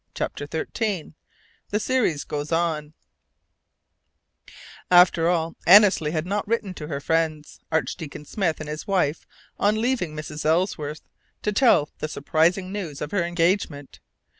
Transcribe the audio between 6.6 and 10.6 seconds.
to her friends, Archdeacon Smith and his wife, on leaving Mrs.